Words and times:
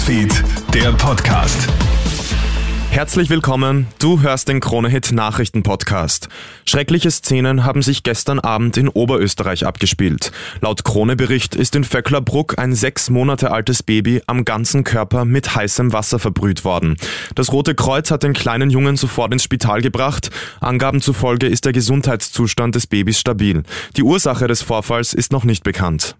Newsfeed, 0.00 0.44
der 0.72 0.92
Podcast. 0.92 1.68
Herzlich 2.90 3.28
willkommen, 3.28 3.86
du 3.98 4.22
hörst 4.22 4.48
den 4.48 4.60
Kronehit 4.60 5.12
Nachrichten 5.12 5.62
Podcast. 5.62 6.30
Schreckliche 6.64 7.10
Szenen 7.10 7.64
haben 7.64 7.82
sich 7.82 8.02
gestern 8.02 8.38
Abend 8.38 8.78
in 8.78 8.88
Oberösterreich 8.88 9.66
abgespielt. 9.66 10.32
Laut 10.62 10.84
Kronebericht 10.84 11.54
ist 11.54 11.76
in 11.76 11.84
Vöcklerbruck 11.84 12.58
ein 12.58 12.74
sechs 12.74 13.10
Monate 13.10 13.50
altes 13.50 13.82
Baby 13.82 14.22
am 14.26 14.46
ganzen 14.46 14.84
Körper 14.84 15.26
mit 15.26 15.54
heißem 15.54 15.92
Wasser 15.92 16.18
verbrüht 16.18 16.64
worden. 16.64 16.96
Das 17.34 17.52
Rote 17.52 17.74
Kreuz 17.74 18.10
hat 18.10 18.22
den 18.22 18.32
kleinen 18.32 18.70
Jungen 18.70 18.96
sofort 18.96 19.34
ins 19.34 19.44
Spital 19.44 19.82
gebracht. 19.82 20.30
Angaben 20.60 21.02
zufolge 21.02 21.46
ist 21.46 21.66
der 21.66 21.74
Gesundheitszustand 21.74 22.74
des 22.74 22.86
Babys 22.86 23.20
stabil. 23.20 23.64
Die 23.98 24.02
Ursache 24.02 24.46
des 24.46 24.62
Vorfalls 24.62 25.12
ist 25.12 25.30
noch 25.30 25.44
nicht 25.44 25.62
bekannt. 25.62 26.16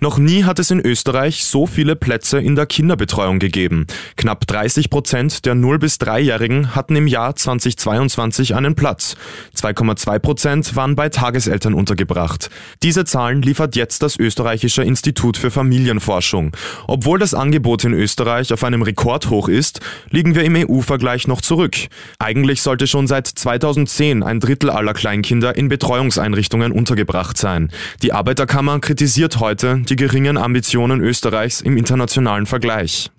Noch 0.00 0.18
nie 0.18 0.44
hat 0.44 0.58
es 0.58 0.70
in 0.70 0.80
Österreich 0.80 1.44
so 1.44 1.66
viele 1.66 1.96
Plätze 1.96 2.38
in 2.40 2.56
der 2.56 2.66
Kinderbetreuung 2.66 3.38
gegeben. 3.38 3.86
Knapp 4.16 4.46
30 4.46 4.90
Prozent 4.90 5.46
der 5.46 5.54
0- 5.54 5.78
bis 5.78 5.96
3-Jährigen 5.96 6.74
hatten 6.74 6.96
im 6.96 7.06
Jahr 7.06 7.36
2022 7.36 8.54
einen 8.54 8.74
Platz. 8.74 9.16
2,2 9.56 10.18
Prozent 10.18 10.76
waren 10.76 10.96
bei 10.96 11.08
Tageseltern 11.08 11.74
untergebracht. 11.74 12.50
Diese 12.82 13.04
Zahlen 13.04 13.42
liefert 13.42 13.76
jetzt 13.76 14.02
das 14.02 14.18
Österreichische 14.18 14.82
Institut 14.82 15.36
für 15.36 15.50
Familienforschung. 15.50 16.52
Obwohl 16.86 17.18
das 17.18 17.34
Angebot 17.34 17.84
in 17.84 17.92
Österreich 17.92 18.52
auf 18.52 18.64
einem 18.64 18.82
Rekordhoch 18.82 19.48
ist, 19.48 19.80
liegen 20.10 20.34
wir 20.34 20.44
im 20.44 20.56
EU-Vergleich 20.56 21.28
noch 21.28 21.40
zurück. 21.40 21.76
Eigentlich 22.18 22.62
sollte 22.62 22.86
schon 22.86 23.06
seit 23.06 23.26
2010 23.26 24.22
ein 24.22 24.40
Drittel 24.40 24.70
aller 24.70 24.94
Kleinkinder 24.94 25.56
in 25.56 25.68
Betreuungseinrichtungen 25.68 26.72
untergebracht 26.72 27.38
sein. 27.38 27.70
Die 28.02 28.12
Arbeiterkammer 28.12 28.80
kritisiert 28.80 29.40
heute 29.40 29.82
die 29.90 29.96
geringen 29.96 30.36
Ambitionen 30.36 31.00
Österreichs 31.00 31.60
im 31.60 31.76
internationalen 31.76 32.46
Vergleich. 32.46 33.10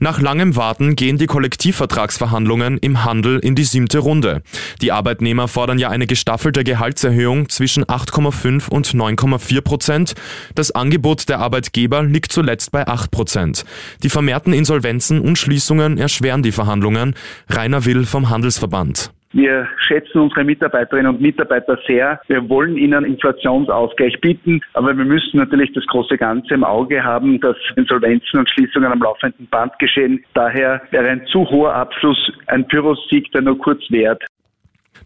Nach 0.00 0.20
langem 0.20 0.56
Warten 0.56 0.94
gehen 0.94 1.18
die 1.18 1.26
Kollektivvertragsverhandlungen 1.26 2.78
im 2.78 3.04
Handel 3.04 3.38
in 3.40 3.54
die 3.54 3.64
siebte 3.64 3.98
Runde. 3.98 4.42
Die 4.80 4.92
Arbeitnehmer 4.92 5.48
fordern 5.48 5.78
ja 5.78 5.90
eine 5.90 6.06
gestaffelte 6.06 6.64
Gehaltserhöhung 6.64 7.48
zwischen 7.48 7.84
8,5 7.84 8.68
und 8.68 8.86
9,4 8.86 9.60
Prozent. 9.60 10.14
Das 10.54 10.70
Angebot 10.70 11.28
der 11.28 11.40
Arbeitgeber 11.40 12.02
liegt 12.02 12.32
zuletzt 12.32 12.70
bei 12.70 12.86
8 12.86 13.10
Prozent. 13.10 13.64
Die 14.02 14.10
vermehrten 14.10 14.52
Insolvenzen 14.52 15.20
und 15.20 15.36
Schließungen 15.36 15.98
erschweren 15.98 16.42
die 16.42 16.52
Verhandlungen. 16.52 17.14
Rainer 17.48 17.84
Will 17.84 18.06
vom 18.06 18.30
Handelsverband. 18.30 19.10
Wir 19.32 19.68
schätzen 19.76 20.20
unsere 20.20 20.44
Mitarbeiterinnen 20.44 21.14
und 21.14 21.20
Mitarbeiter 21.20 21.78
sehr. 21.86 22.20
Wir 22.28 22.48
wollen 22.48 22.76
ihnen 22.78 23.04
Inflationsausgleich 23.04 24.20
bieten, 24.20 24.62
aber 24.72 24.96
wir 24.96 25.04
müssen 25.04 25.36
natürlich 25.36 25.72
das 25.74 25.84
große 25.86 26.16
Ganze 26.16 26.54
im 26.54 26.64
Auge 26.64 27.04
haben, 27.04 27.38
dass 27.40 27.56
Insolvenzen 27.76 28.40
und 28.40 28.50
Schließungen 28.50 28.90
am 28.90 29.02
laufenden 29.02 29.46
Band 29.48 29.78
geschehen. 29.78 30.24
Daher 30.32 30.80
wäre 30.90 31.08
ein 31.08 31.26
zu 31.26 31.48
hoher 31.50 31.74
Abschluss 31.74 32.32
ein 32.46 32.66
Pyrrhussieg, 32.68 33.30
der 33.32 33.42
nur 33.42 33.58
kurz 33.58 33.82
währt. 33.90 34.24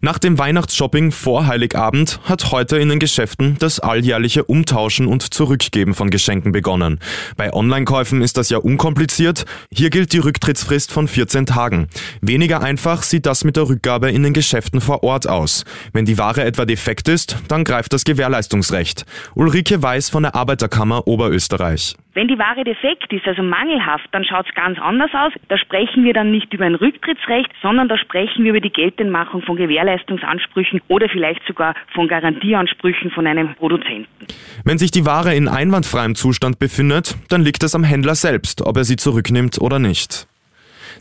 Nach 0.05 0.19
dem 0.19 0.37
Weihnachtsshopping 0.37 1.13
vor 1.13 1.47
Heiligabend 1.47 2.19
hat 2.25 2.51
heute 2.51 2.77
in 2.77 2.89
den 2.89 2.99
Geschäften 2.99 3.55
das 3.61 3.79
alljährliche 3.79 4.43
Umtauschen 4.43 5.07
und 5.07 5.33
Zurückgeben 5.33 5.95
von 5.95 6.11
Geschenken 6.11 6.51
begonnen. 6.51 6.99
Bei 7.37 7.53
Online-Käufen 7.53 8.21
ist 8.21 8.37
das 8.37 8.51
ja 8.51 8.59
unkompliziert. 8.59 9.45
Hier 9.73 9.91
gilt 9.91 10.13
die 10.13 10.19
Rücktrittsfrist 10.19 10.91
von 10.91 11.07
14 11.07 11.47
Tagen. 11.47 11.87
Weniger 12.21 12.63
einfach 12.63 13.05
sieht 13.05 13.27
das 13.27 13.45
mit 13.45 13.55
der 13.55 13.69
Rückgabe 13.69 14.11
in 14.11 14.25
den 14.25 14.33
Geschäften 14.33 14.81
vor 14.81 15.05
Ort 15.05 15.29
aus. 15.29 15.65
Wenn 15.93 16.05
die 16.05 16.19
Ware 16.19 16.43
etwa 16.43 16.65
defekt 16.65 17.07
ist, 17.07 17.37
dann 17.47 17.63
greift 17.63 17.93
das 17.93 18.03
Gewährleistungsrecht. 18.03 19.07
Ulrike 19.37 19.85
Weiß 19.85 20.11
von 20.11 20.25
der 20.25 20.35
Arbeiterkammer 20.35 21.07
Oberösterreich. 21.07 21.95
Wenn 22.15 22.29
die 22.29 22.39
Ware 22.39 22.63
defekt 22.63 23.11
ist, 23.13 23.27
also 23.27 23.43
mangelhaft, 23.43 24.07
dann 24.13 24.25
schaut 24.25 24.47
es 24.47 24.55
ganz 24.55 24.79
anders 24.79 25.11
aus. 25.15 25.33
Da 25.49 25.57
sprechen 25.57 26.05
wir 26.05 26.13
dann 26.13 26.31
nicht 26.31 26.53
über 26.53 26.67
ein 26.67 26.75
Rücktrittsrecht, 26.75 27.51
sondern 27.63 27.89
da 27.89 27.97
sprechen 27.97 28.45
wir 28.45 28.51
über 28.51 28.61
die 28.61 28.73
Geltendmachung 28.73 29.41
von 29.43 29.57
Gewährleistungsansprüchen 29.57 30.83
oder 30.89 31.09
vielleicht 31.09 31.41
sogar 31.47 31.75
von 31.95 32.09
Garantieansprüchen 32.09 33.11
von 33.13 33.27
einem 33.27 33.55
Produzenten. 33.55 34.27
Wenn 34.65 34.77
sich 34.77 34.91
die 34.91 35.07
Ware 35.07 35.35
in 35.35 35.49
einwandfreiem 35.49 36.15
Zustand 36.15 36.59
befindet, 36.59 37.17
dann 37.31 37.41
liegt 37.41 37.63
es 37.63 37.75
am 37.75 37.85
Händler 37.85 38.15
selbst, 38.15 38.61
ob 38.61 38.77
er 38.77 38.85
sie 38.85 38.97
zurücknimmt 38.97 39.59
oder 39.59 39.79
nicht. 39.79 40.27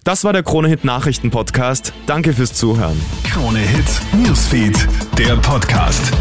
Das 0.06 0.24
war 0.24 0.32
der 0.32 0.44
Kronehit 0.44 0.86
Nachrichten 0.86 1.30
Podcast. 1.30 1.94
Danke 2.08 2.32
fürs 2.32 2.54
Zuhören. 2.54 3.00
Kronehit 3.30 4.02
Newsfeed, 4.14 4.88
der 5.18 5.36
Podcast. 5.36 6.14